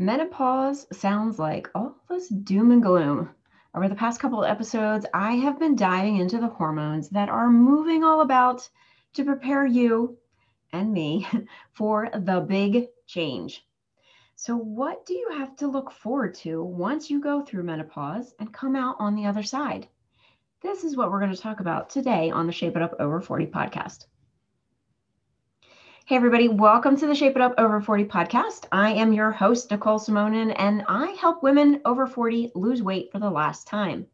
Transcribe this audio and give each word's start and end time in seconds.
Menopause 0.00 0.86
sounds 0.98 1.38
like 1.38 1.68
all 1.74 1.94
this 2.08 2.30
doom 2.30 2.70
and 2.70 2.82
gloom. 2.82 3.28
Over 3.74 3.86
the 3.86 3.94
past 3.94 4.18
couple 4.18 4.42
of 4.42 4.48
episodes, 4.48 5.04
I 5.12 5.32
have 5.32 5.58
been 5.58 5.76
diving 5.76 6.16
into 6.16 6.38
the 6.38 6.48
hormones 6.48 7.10
that 7.10 7.28
are 7.28 7.50
moving 7.50 8.02
all 8.02 8.22
about 8.22 8.66
to 9.12 9.26
prepare 9.26 9.66
you 9.66 10.16
and 10.72 10.90
me 10.90 11.28
for 11.72 12.08
the 12.14 12.40
big 12.40 12.86
change. 13.06 13.66
So, 14.36 14.56
what 14.56 15.04
do 15.04 15.12
you 15.12 15.32
have 15.36 15.54
to 15.56 15.66
look 15.66 15.90
forward 15.90 16.34
to 16.36 16.64
once 16.64 17.10
you 17.10 17.20
go 17.20 17.42
through 17.42 17.64
menopause 17.64 18.32
and 18.38 18.54
come 18.54 18.76
out 18.76 18.96
on 19.00 19.14
the 19.14 19.26
other 19.26 19.42
side? 19.42 19.86
This 20.62 20.82
is 20.82 20.96
what 20.96 21.10
we're 21.10 21.20
going 21.20 21.34
to 21.34 21.42
talk 21.42 21.60
about 21.60 21.90
today 21.90 22.30
on 22.30 22.46
the 22.46 22.54
Shape 22.54 22.74
It 22.74 22.80
Up 22.80 22.94
Over 23.00 23.20
40 23.20 23.48
podcast. 23.48 24.06
Hey, 26.10 26.16
everybody, 26.16 26.48
welcome 26.48 26.96
to 26.96 27.06
the 27.06 27.14
Shape 27.14 27.36
It 27.36 27.40
Up 27.40 27.54
Over 27.56 27.80
40 27.80 28.06
podcast. 28.06 28.66
I 28.72 28.90
am 28.90 29.12
your 29.12 29.30
host, 29.30 29.70
Nicole 29.70 30.00
Simonin, 30.00 30.52
and 30.58 30.82
I 30.88 31.12
help 31.12 31.40
women 31.40 31.80
over 31.84 32.04
40 32.04 32.50
lose 32.56 32.82
weight 32.82 33.12
for 33.12 33.20
the 33.20 33.30
last 33.30 33.68
time. 33.68 34.08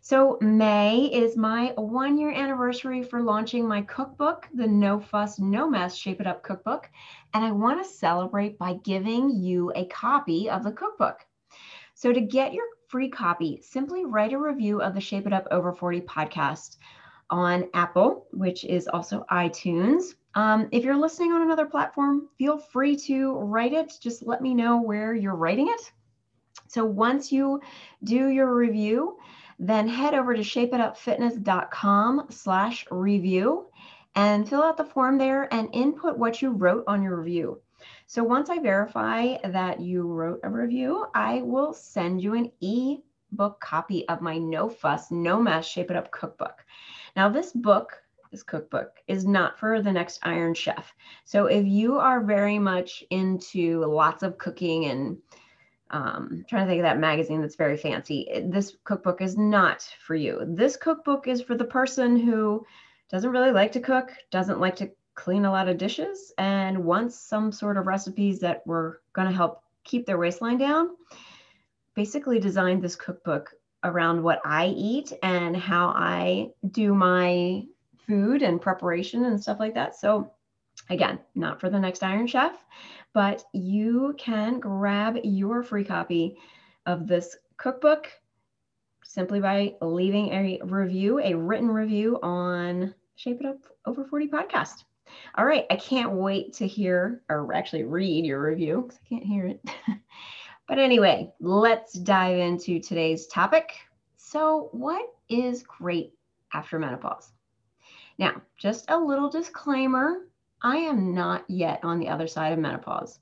So, 0.00 0.36
May 0.40 1.04
is 1.12 1.36
my 1.36 1.74
one 1.76 2.18
year 2.18 2.32
anniversary 2.32 3.04
for 3.04 3.22
launching 3.22 3.68
my 3.68 3.82
cookbook, 3.82 4.48
the 4.52 4.66
No 4.66 4.98
Fuss, 4.98 5.38
No 5.38 5.70
Mess 5.70 5.94
Shape 5.94 6.20
It 6.20 6.26
Up 6.26 6.42
cookbook. 6.42 6.90
And 7.34 7.44
I 7.44 7.52
want 7.52 7.80
to 7.80 7.88
celebrate 7.88 8.58
by 8.58 8.80
giving 8.82 9.30
you 9.30 9.70
a 9.76 9.84
copy 9.84 10.50
of 10.50 10.64
the 10.64 10.72
cookbook. 10.72 11.24
So, 11.94 12.12
to 12.12 12.20
get 12.20 12.52
your 12.52 12.66
free 12.88 13.08
copy, 13.08 13.60
simply 13.62 14.04
write 14.04 14.32
a 14.32 14.38
review 14.38 14.82
of 14.82 14.92
the 14.92 15.00
Shape 15.00 15.28
It 15.28 15.32
Up 15.32 15.46
Over 15.52 15.72
40 15.72 16.00
podcast 16.00 16.78
on 17.32 17.68
Apple, 17.74 18.28
which 18.30 18.64
is 18.64 18.86
also 18.86 19.26
iTunes 19.32 20.14
um, 20.34 20.68
if 20.72 20.82
you're 20.84 20.96
listening 20.96 21.32
on 21.32 21.42
another 21.42 21.66
platform, 21.66 22.28
feel 22.38 22.56
free 22.56 22.96
to 22.96 23.34
write 23.34 23.72
it. 23.72 23.92
Just 24.00 24.26
let 24.26 24.40
me 24.40 24.54
know 24.54 24.80
where 24.80 25.14
you're 25.14 25.36
writing 25.36 25.68
it. 25.68 25.92
So 26.68 26.84
once 26.84 27.30
you 27.30 27.60
do 28.04 28.28
your 28.28 28.54
review, 28.54 29.18
then 29.58 29.86
head 29.86 30.14
over 30.14 30.34
to 30.34 30.40
shapeitupfitness.com 30.40 32.26
slash 32.30 32.86
review 32.90 33.66
and 34.14 34.48
fill 34.48 34.62
out 34.62 34.78
the 34.78 34.84
form 34.84 35.18
there 35.18 35.52
and 35.52 35.68
input 35.72 36.18
what 36.18 36.40
you 36.40 36.50
wrote 36.50 36.84
on 36.86 37.02
your 37.02 37.16
review. 37.16 37.60
So 38.06 38.24
once 38.24 38.48
I 38.48 38.58
verify 38.58 39.36
that 39.44 39.80
you 39.80 40.02
wrote 40.06 40.40
a 40.44 40.50
review, 40.50 41.06
I 41.14 41.42
will 41.42 41.74
send 41.74 42.22
you 42.22 42.34
an 42.34 42.50
e-book 42.60 43.60
copy 43.60 44.08
of 44.08 44.22
my 44.22 44.38
No 44.38 44.68
Fuss, 44.68 45.10
No 45.10 45.40
Mess 45.42 45.66
Shape 45.66 45.90
It 45.90 45.96
Up 45.96 46.10
cookbook. 46.10 46.64
Now 47.16 47.28
this 47.28 47.52
book 47.52 48.02
this 48.32 48.42
cookbook 48.42 48.96
is 49.06 49.26
not 49.26 49.60
for 49.60 49.82
the 49.82 49.92
next 49.92 50.18
Iron 50.22 50.54
Chef. 50.54 50.92
So 51.24 51.46
if 51.46 51.66
you 51.66 51.98
are 51.98 52.24
very 52.24 52.58
much 52.58 53.04
into 53.10 53.84
lots 53.84 54.22
of 54.22 54.38
cooking 54.38 54.86
and 54.86 55.18
um, 55.90 56.44
trying 56.48 56.64
to 56.64 56.70
think 56.70 56.80
of 56.80 56.84
that 56.84 56.98
magazine 56.98 57.42
that's 57.42 57.56
very 57.56 57.76
fancy, 57.76 58.26
this 58.46 58.74
cookbook 58.84 59.20
is 59.20 59.36
not 59.36 59.82
for 60.04 60.14
you. 60.14 60.40
This 60.48 60.76
cookbook 60.76 61.28
is 61.28 61.42
for 61.42 61.54
the 61.54 61.66
person 61.66 62.16
who 62.16 62.64
doesn't 63.10 63.30
really 63.30 63.52
like 63.52 63.72
to 63.72 63.80
cook, 63.80 64.12
doesn't 64.30 64.60
like 64.60 64.76
to 64.76 64.90
clean 65.14 65.44
a 65.44 65.52
lot 65.52 65.68
of 65.68 65.76
dishes, 65.76 66.32
and 66.38 66.82
wants 66.82 67.14
some 67.20 67.52
sort 67.52 67.76
of 67.76 67.86
recipes 67.86 68.40
that 68.40 68.66
were 68.66 69.02
going 69.12 69.28
to 69.28 69.34
help 69.34 69.62
keep 69.84 70.06
their 70.06 70.16
waistline 70.16 70.56
down. 70.56 70.88
Basically, 71.94 72.40
designed 72.40 72.80
this 72.80 72.96
cookbook 72.96 73.52
around 73.84 74.22
what 74.22 74.40
I 74.44 74.66
eat 74.68 75.12
and 75.22 75.56
how 75.56 75.88
I 75.88 76.50
do 76.70 76.94
my 76.94 77.64
food 78.06 78.42
and 78.42 78.60
preparation 78.60 79.24
and 79.24 79.40
stuff 79.40 79.60
like 79.60 79.74
that. 79.74 79.96
So, 79.96 80.30
again, 80.90 81.18
not 81.34 81.60
for 81.60 81.70
the 81.70 81.78
next 81.78 82.02
Iron 82.02 82.26
Chef, 82.26 82.52
but 83.12 83.44
you 83.52 84.14
can 84.18 84.60
grab 84.60 85.18
your 85.22 85.62
free 85.62 85.84
copy 85.84 86.36
of 86.86 87.06
this 87.06 87.36
cookbook 87.56 88.08
simply 89.04 89.40
by 89.40 89.74
leaving 89.80 90.28
a 90.32 90.60
review, 90.64 91.18
a 91.20 91.34
written 91.34 91.68
review 91.68 92.18
on 92.22 92.94
Shape 93.16 93.40
It 93.40 93.46
Up 93.46 93.58
Over 93.86 94.04
40 94.04 94.28
podcast. 94.28 94.84
All 95.36 95.44
right, 95.44 95.66
I 95.70 95.76
can't 95.76 96.12
wait 96.12 96.54
to 96.54 96.66
hear 96.66 97.22
or 97.28 97.52
actually 97.52 97.84
read 97.84 98.24
your 98.24 98.40
review 98.40 98.82
because 98.82 99.00
I 99.04 99.08
can't 99.08 99.24
hear 99.26 99.46
it. 99.46 99.60
but 100.68 100.78
anyway, 100.78 101.32
let's 101.40 101.92
dive 101.92 102.38
into 102.38 102.80
today's 102.80 103.26
topic. 103.26 103.72
So, 104.16 104.68
what 104.72 105.14
is 105.28 105.62
great 105.62 106.14
after 106.52 106.78
menopause? 106.78 107.32
Now, 108.18 108.42
just 108.56 108.90
a 108.90 108.98
little 108.98 109.28
disclaimer 109.28 110.22
I 110.64 110.76
am 110.76 111.12
not 111.12 111.44
yet 111.48 111.80
on 111.82 111.98
the 111.98 112.08
other 112.08 112.28
side 112.28 112.52
of 112.52 112.58
menopause. 112.58 113.18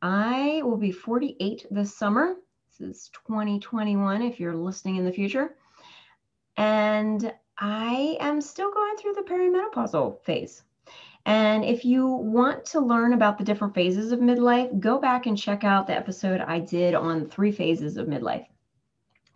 I 0.00 0.62
will 0.64 0.76
be 0.76 0.90
48 0.90 1.66
this 1.70 1.96
summer. 1.96 2.34
This 2.66 2.80
is 2.80 3.10
2021 3.26 4.22
if 4.22 4.40
you're 4.40 4.56
listening 4.56 4.96
in 4.96 5.04
the 5.04 5.12
future. 5.12 5.54
And 6.56 7.32
I 7.56 8.16
am 8.18 8.40
still 8.40 8.72
going 8.72 8.96
through 8.96 9.12
the 9.12 9.22
perimenopausal 9.22 10.24
phase. 10.24 10.64
And 11.24 11.64
if 11.64 11.84
you 11.84 12.06
want 12.06 12.64
to 12.66 12.80
learn 12.80 13.12
about 13.12 13.38
the 13.38 13.44
different 13.44 13.74
phases 13.74 14.10
of 14.10 14.18
midlife, 14.18 14.78
go 14.80 14.98
back 14.98 15.26
and 15.26 15.38
check 15.38 15.62
out 15.62 15.86
the 15.86 15.96
episode 15.96 16.40
I 16.40 16.58
did 16.58 16.94
on 16.94 17.28
three 17.28 17.52
phases 17.52 17.96
of 17.96 18.08
midlife. 18.08 18.46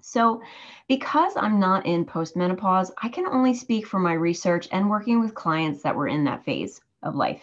So, 0.01 0.41
because 0.89 1.33
I'm 1.37 1.59
not 1.59 1.85
in 1.87 2.05
postmenopause, 2.05 2.91
I 3.03 3.09
can 3.09 3.27
only 3.27 3.55
speak 3.55 3.87
from 3.87 4.03
my 4.03 4.13
research 4.13 4.69
and 4.71 4.89
working 4.89 5.21
with 5.21 5.35
clients 5.35 5.83
that 5.83 5.97
were 5.97 6.09
in 6.09 6.25
that 6.25 6.45
phase 6.45 6.81
of 7.03 7.17
life. 7.17 7.43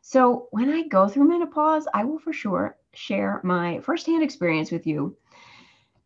So, 0.00 0.48
when 0.50 0.70
I 0.70 0.86
go 0.86 1.08
through 1.08 1.28
menopause, 1.28 1.86
I 1.92 2.04
will 2.04 2.18
for 2.18 2.32
sure 2.32 2.76
share 2.94 3.40
my 3.44 3.80
firsthand 3.80 4.22
experience 4.22 4.70
with 4.70 4.86
you. 4.86 5.16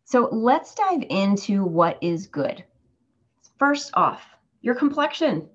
So, 0.05 0.29
let's 0.33 0.75
dive 0.75 1.05
into 1.11 1.65
what 1.65 1.99
is 2.03 2.27
good. 2.27 2.65
First 3.59 3.91
off, 3.95 4.23
your 4.63 4.75
complexion. 4.75 5.49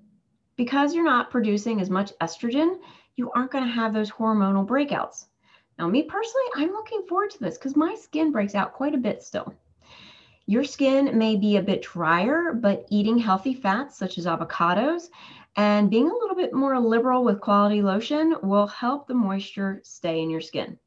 Because 0.60 0.94
you're 0.94 1.02
not 1.02 1.30
producing 1.30 1.80
as 1.80 1.88
much 1.88 2.12
estrogen, 2.20 2.80
you 3.16 3.30
aren't 3.30 3.50
going 3.50 3.64
to 3.64 3.70
have 3.70 3.94
those 3.94 4.10
hormonal 4.10 4.68
breakouts. 4.68 5.24
Now, 5.78 5.88
me 5.88 6.02
personally, 6.02 6.44
I'm 6.54 6.72
looking 6.72 7.06
forward 7.08 7.30
to 7.30 7.38
this 7.38 7.56
because 7.56 7.76
my 7.76 7.94
skin 7.94 8.30
breaks 8.30 8.54
out 8.54 8.74
quite 8.74 8.94
a 8.94 8.98
bit 8.98 9.22
still. 9.22 9.54
Your 10.44 10.64
skin 10.64 11.16
may 11.16 11.36
be 11.36 11.56
a 11.56 11.62
bit 11.62 11.80
drier, 11.80 12.52
but 12.52 12.84
eating 12.90 13.16
healthy 13.16 13.54
fats 13.54 13.96
such 13.96 14.18
as 14.18 14.26
avocados 14.26 15.08
and 15.56 15.88
being 15.88 16.10
a 16.10 16.14
little 16.14 16.36
bit 16.36 16.52
more 16.52 16.78
liberal 16.78 17.24
with 17.24 17.40
quality 17.40 17.80
lotion 17.80 18.36
will 18.42 18.66
help 18.66 19.06
the 19.06 19.14
moisture 19.14 19.80
stay 19.82 20.20
in 20.20 20.28
your 20.28 20.42
skin. 20.42 20.78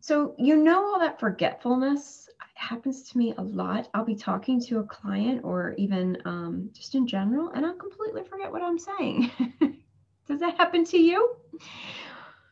So, 0.00 0.34
you 0.38 0.56
know, 0.56 0.86
all 0.86 0.98
that 0.98 1.20
forgetfulness 1.20 2.21
happens 2.62 3.02
to 3.10 3.18
me 3.18 3.34
a 3.36 3.42
lot. 3.42 3.88
I'll 3.92 4.04
be 4.04 4.14
talking 4.14 4.60
to 4.62 4.78
a 4.78 4.84
client 4.84 5.42
or 5.44 5.74
even 5.76 6.16
um, 6.24 6.70
just 6.72 6.94
in 6.94 7.06
general, 7.06 7.50
and 7.50 7.66
I'll 7.66 7.74
completely 7.74 8.22
forget 8.24 8.52
what 8.52 8.62
I'm 8.62 8.78
saying. 8.78 9.30
Does 10.28 10.40
that 10.40 10.56
happen 10.56 10.84
to 10.86 10.98
you? 10.98 11.36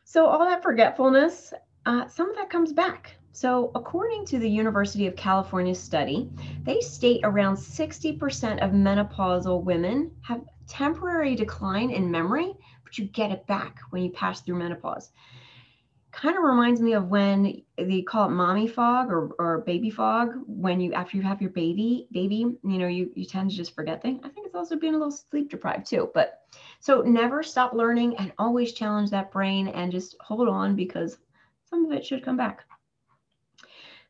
So, 0.03 0.27
all 0.27 0.45
that 0.45 0.61
forgetfulness, 0.61 1.53
uh, 1.85 2.07
some 2.07 2.29
of 2.29 2.35
that 2.35 2.49
comes 2.49 2.73
back. 2.73 3.15
So, 3.31 3.71
according 3.73 4.25
to 4.25 4.39
the 4.39 4.49
University 4.49 5.07
of 5.07 5.15
California 5.15 5.73
study, 5.73 6.29
they 6.63 6.81
state 6.81 7.21
around 7.23 7.55
60% 7.55 8.61
of 8.61 8.71
menopausal 8.71 9.63
women 9.63 10.11
have 10.21 10.41
temporary 10.67 11.35
decline 11.35 11.89
in 11.89 12.11
memory, 12.11 12.53
but 12.83 12.97
you 12.97 13.05
get 13.05 13.31
it 13.31 13.47
back 13.47 13.79
when 13.91 14.03
you 14.03 14.11
pass 14.11 14.41
through 14.41 14.57
menopause. 14.57 15.11
Kind 16.11 16.37
of 16.37 16.43
reminds 16.43 16.81
me 16.81 16.93
of 16.93 17.09
when 17.09 17.61
they 17.77 18.01
call 18.01 18.27
it 18.27 18.31
mommy 18.31 18.67
fog 18.67 19.09
or, 19.09 19.31
or 19.39 19.59
baby 19.59 19.89
fog 19.89 20.33
when 20.45 20.79
you 20.79 20.93
after 20.93 21.17
you 21.17 21.23
have 21.23 21.41
your 21.41 21.51
baby 21.51 22.07
baby 22.11 22.45
you 22.63 22.77
know 22.77 22.87
you 22.87 23.11
you 23.15 23.25
tend 23.25 23.49
to 23.49 23.55
just 23.55 23.73
forget 23.73 24.01
things 24.01 24.19
i 24.23 24.29
think 24.29 24.45
it's 24.45 24.55
also 24.55 24.75
being 24.75 24.93
a 24.93 24.97
little 24.97 25.09
sleep 25.09 25.49
deprived 25.49 25.87
too 25.87 26.11
but 26.13 26.41
so 26.79 27.01
never 27.01 27.41
stop 27.41 27.73
learning 27.73 28.15
and 28.17 28.33
always 28.37 28.73
challenge 28.73 29.09
that 29.09 29.31
brain 29.31 29.69
and 29.69 29.91
just 29.91 30.15
hold 30.19 30.49
on 30.49 30.75
because 30.75 31.17
some 31.69 31.85
of 31.85 31.91
it 31.91 32.05
should 32.05 32.23
come 32.23 32.37
back 32.37 32.65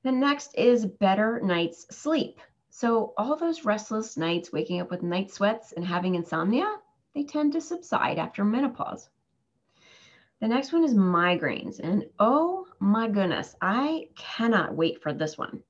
the 0.03 0.11
next 0.11 0.55
is 0.55 0.87
better 0.87 1.39
night's 1.41 1.95
sleep. 1.95 2.39
So, 2.71 3.13
all 3.17 3.35
those 3.35 3.65
restless 3.65 4.17
nights, 4.17 4.51
waking 4.51 4.81
up 4.81 4.89
with 4.89 5.03
night 5.03 5.29
sweats 5.29 5.73
and 5.73 5.85
having 5.85 6.15
insomnia, 6.15 6.79
they 7.13 7.23
tend 7.23 7.53
to 7.53 7.61
subside 7.61 8.17
after 8.17 8.43
menopause. 8.43 9.09
The 10.41 10.47
next 10.47 10.73
one 10.73 10.83
is 10.83 10.95
migraines. 10.95 11.79
And 11.79 12.05
oh 12.19 12.65
my 12.79 13.07
goodness, 13.07 13.55
I 13.61 14.07
cannot 14.17 14.75
wait 14.75 15.01
for 15.01 15.13
this 15.13 15.37
one. 15.37 15.61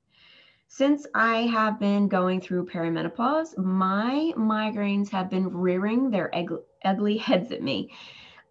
Since 0.69 1.05
I 1.13 1.39
have 1.47 1.77
been 1.77 2.07
going 2.07 2.39
through 2.39 2.67
perimenopause, 2.67 3.57
my 3.57 4.31
migraines 4.37 5.09
have 5.09 5.29
been 5.29 5.49
rearing 5.49 6.09
their 6.09 6.31
ugly 6.85 7.17
heads 7.17 7.51
at 7.51 7.61
me 7.61 7.91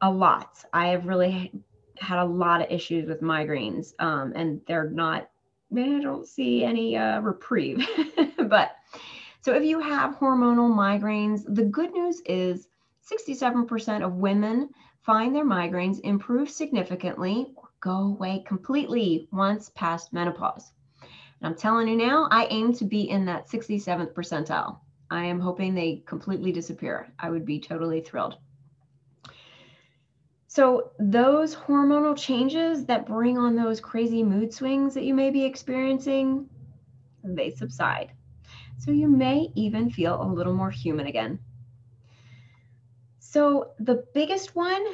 a 0.02 0.10
lot. 0.10 0.62
I 0.74 0.88
have 0.88 1.06
really 1.06 1.50
had 1.98 2.18
a 2.18 2.24
lot 2.24 2.60
of 2.60 2.70
issues 2.70 3.08
with 3.08 3.22
migraines, 3.22 3.94
um, 3.98 4.34
and 4.36 4.60
they're 4.66 4.90
not 4.90 5.30
I 5.74 6.00
don't 6.00 6.26
see 6.26 6.64
any 6.64 6.96
uh, 6.96 7.20
reprieve. 7.20 7.86
but 8.48 8.76
so 9.40 9.54
if 9.54 9.62
you 9.62 9.80
have 9.80 10.16
hormonal 10.16 10.74
migraines, 10.74 11.44
the 11.46 11.64
good 11.64 11.92
news 11.92 12.20
is 12.26 12.66
67% 13.08 14.04
of 14.04 14.14
women 14.14 14.70
find 15.02 15.34
their 15.34 15.44
migraines 15.44 16.00
improve 16.00 16.50
significantly 16.50 17.52
or 17.56 17.68
go 17.80 17.98
away 17.98 18.44
completely 18.46 19.28
once 19.32 19.70
past 19.74 20.12
menopause. 20.12 20.72
And 21.40 21.48
I'm 21.48 21.56
telling 21.56 21.88
you 21.88 21.96
now, 21.96 22.28
I 22.30 22.46
aim 22.46 22.74
to 22.74 22.84
be 22.84 23.08
in 23.08 23.24
that 23.26 23.48
67th 23.48 24.12
percentile. 24.12 24.80
I 25.10 25.24
am 25.24 25.40
hoping 25.40 25.74
they 25.74 26.02
completely 26.06 26.52
disappear. 26.52 27.12
I 27.18 27.30
would 27.30 27.44
be 27.44 27.58
totally 27.58 28.00
thrilled. 28.00 28.36
So, 30.46 30.90
those 30.98 31.54
hormonal 31.54 32.16
changes 32.16 32.84
that 32.86 33.06
bring 33.06 33.38
on 33.38 33.54
those 33.54 33.80
crazy 33.80 34.22
mood 34.22 34.52
swings 34.52 34.94
that 34.94 35.04
you 35.04 35.14
may 35.14 35.30
be 35.30 35.44
experiencing, 35.44 36.48
they 37.22 37.52
subside. 37.52 38.12
So, 38.78 38.90
you 38.90 39.06
may 39.08 39.52
even 39.54 39.90
feel 39.90 40.20
a 40.20 40.26
little 40.26 40.52
more 40.52 40.70
human 40.70 41.06
again. 41.06 41.38
So, 43.32 43.70
the 43.78 44.04
biggest 44.12 44.56
one, 44.56 44.84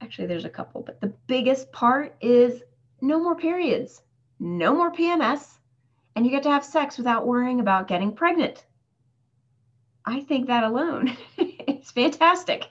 actually, 0.00 0.28
there's 0.28 0.46
a 0.46 0.48
couple, 0.48 0.80
but 0.80 1.02
the 1.02 1.12
biggest 1.26 1.70
part 1.72 2.16
is 2.22 2.62
no 3.02 3.22
more 3.22 3.36
periods, 3.36 4.00
no 4.40 4.74
more 4.74 4.90
PMS, 4.90 5.58
and 6.16 6.24
you 6.24 6.30
get 6.30 6.44
to 6.44 6.48
have 6.48 6.64
sex 6.64 6.96
without 6.96 7.26
worrying 7.26 7.60
about 7.60 7.86
getting 7.86 8.12
pregnant. 8.12 8.64
I 10.06 10.20
think 10.20 10.46
that 10.46 10.64
alone 10.64 11.14
is 11.36 11.90
fantastic. 11.90 12.66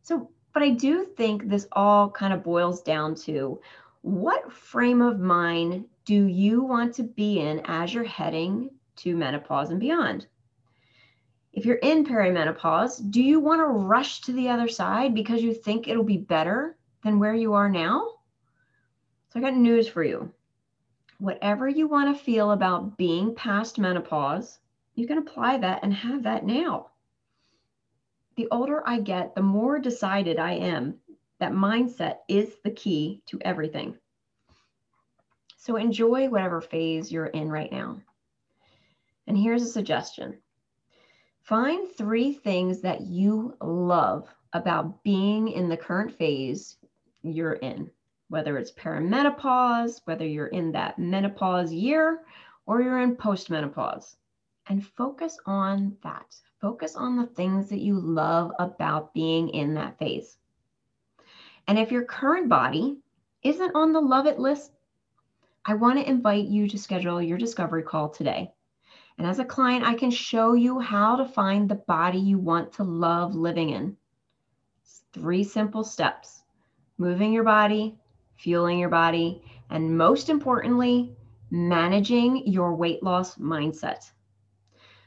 So, 0.00 0.30
but 0.54 0.62
I 0.62 0.70
do 0.70 1.04
think 1.04 1.46
this 1.46 1.68
all 1.72 2.08
kind 2.08 2.32
of 2.32 2.42
boils 2.42 2.80
down 2.80 3.14
to 3.26 3.60
what 4.00 4.50
frame 4.50 5.02
of 5.02 5.20
mind 5.20 5.84
do 6.06 6.24
you 6.24 6.62
want 6.62 6.94
to 6.94 7.02
be 7.02 7.40
in 7.40 7.60
as 7.66 7.92
you're 7.92 8.04
heading 8.04 8.70
to 8.96 9.14
menopause 9.14 9.68
and 9.68 9.78
beyond? 9.78 10.26
You're 11.66 11.76
in 11.76 12.06
perimenopause, 12.06 13.10
do 13.10 13.20
you 13.20 13.40
want 13.40 13.60
to 13.60 13.66
rush 13.66 14.20
to 14.20 14.32
the 14.32 14.50
other 14.50 14.68
side 14.68 15.16
because 15.16 15.42
you 15.42 15.52
think 15.52 15.88
it'll 15.88 16.04
be 16.04 16.16
better 16.16 16.76
than 17.02 17.18
where 17.18 17.34
you 17.34 17.54
are 17.54 17.68
now? 17.68 18.08
So 19.32 19.40
I 19.40 19.42
got 19.42 19.56
news 19.56 19.88
for 19.88 20.04
you. 20.04 20.32
Whatever 21.18 21.68
you 21.68 21.88
want 21.88 22.16
to 22.16 22.22
feel 22.22 22.52
about 22.52 22.96
being 22.96 23.34
past 23.34 23.80
menopause, 23.80 24.60
you 24.94 25.08
can 25.08 25.18
apply 25.18 25.58
that 25.58 25.82
and 25.82 25.92
have 25.92 26.22
that 26.22 26.46
now 26.46 26.90
the 28.36 28.46
older 28.50 28.86
I 28.86 29.00
get, 29.00 29.34
the 29.34 29.42
more 29.42 29.78
decided 29.78 30.38
I 30.38 30.52
am 30.52 31.00
that 31.40 31.52
mindset 31.52 32.18
is 32.28 32.54
the 32.62 32.70
key 32.70 33.22
to 33.26 33.38
everything. 33.40 33.96
So 35.56 35.76
enjoy 35.76 36.28
whatever 36.28 36.60
phase 36.60 37.10
you're 37.10 37.26
in 37.26 37.50
right 37.50 37.72
now. 37.72 38.00
And 39.26 39.36
here's 39.36 39.62
a 39.62 39.66
suggestion 39.66 40.38
find 41.46 41.88
three 41.88 42.32
things 42.32 42.80
that 42.80 43.02
you 43.02 43.56
love 43.60 44.26
about 44.52 45.04
being 45.04 45.46
in 45.46 45.68
the 45.68 45.76
current 45.76 46.12
phase 46.12 46.76
you're 47.22 47.52
in, 47.52 47.88
whether 48.28 48.58
it's 48.58 48.72
perimenopause, 48.72 50.00
whether 50.06 50.26
you're 50.26 50.48
in 50.48 50.72
that 50.72 50.98
menopause 50.98 51.72
year, 51.72 52.22
or 52.66 52.82
you're 52.82 53.00
in 53.00 53.14
postmenopause, 53.14 54.16
and 54.66 54.84
focus 54.84 55.38
on 55.46 55.96
that. 56.02 56.34
Focus 56.60 56.96
on 56.96 57.16
the 57.16 57.26
things 57.26 57.68
that 57.68 57.78
you 57.80 58.00
love 58.00 58.50
about 58.58 59.14
being 59.14 59.48
in 59.50 59.72
that 59.74 59.96
phase. 60.00 60.38
And 61.68 61.78
if 61.78 61.92
your 61.92 62.04
current 62.04 62.48
body 62.48 62.98
isn't 63.44 63.76
on 63.76 63.92
the 63.92 64.00
love 64.00 64.26
it 64.26 64.40
list, 64.40 64.72
I 65.64 65.74
want 65.74 66.00
to 66.00 66.08
invite 66.08 66.46
you 66.46 66.66
to 66.68 66.78
schedule 66.78 67.22
your 67.22 67.38
discovery 67.38 67.84
call 67.84 68.08
today. 68.08 68.50
And 69.18 69.26
as 69.26 69.38
a 69.38 69.44
client, 69.44 69.84
I 69.84 69.94
can 69.94 70.10
show 70.10 70.54
you 70.54 70.78
how 70.78 71.16
to 71.16 71.24
find 71.24 71.68
the 71.68 71.76
body 71.76 72.18
you 72.18 72.38
want 72.38 72.72
to 72.74 72.84
love 72.84 73.34
living 73.34 73.70
in. 73.70 73.96
It's 74.82 75.04
three 75.12 75.42
simple 75.42 75.84
steps 75.84 76.42
moving 76.98 77.32
your 77.32 77.44
body, 77.44 77.98
fueling 78.36 78.78
your 78.78 78.88
body, 78.88 79.42
and 79.70 79.96
most 79.96 80.28
importantly, 80.28 81.16
managing 81.50 82.46
your 82.46 82.74
weight 82.74 83.02
loss 83.02 83.36
mindset. 83.36 84.10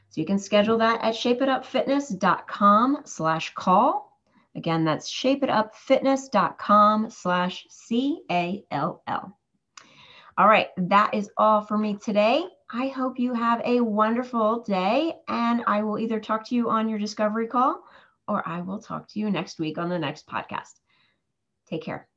So 0.08 0.20
you 0.20 0.26
can 0.26 0.38
schedule 0.38 0.78
that 0.78 1.02
at 1.02 1.14
shapeitupfitness.com 1.14 3.02
slash 3.04 3.54
call. 3.54 4.18
Again, 4.56 4.84
that's 4.84 5.12
shapeitupfitness.com 5.12 7.10
slash 7.10 7.66
C-A-L-L. 7.70 9.38
All 10.38 10.48
right, 10.48 10.68
that 10.76 11.14
is 11.14 11.30
all 11.36 11.60
for 11.60 11.78
me 11.78 11.96
today. 11.96 12.44
I 12.72 12.88
hope 12.88 13.18
you 13.18 13.34
have 13.34 13.60
a 13.64 13.80
wonderful 13.80 14.62
day, 14.62 15.14
and 15.28 15.64
I 15.66 15.82
will 15.82 15.98
either 15.98 16.20
talk 16.20 16.46
to 16.46 16.54
you 16.54 16.70
on 16.70 16.88
your 16.88 16.98
discovery 16.98 17.48
call 17.48 17.82
or 18.28 18.46
I 18.46 18.60
will 18.60 18.80
talk 18.80 19.08
to 19.08 19.18
you 19.18 19.30
next 19.30 19.58
week 19.58 19.78
on 19.78 19.88
the 19.88 19.98
next 19.98 20.28
podcast. 20.28 20.80
Take 21.66 21.82
care. 21.82 22.09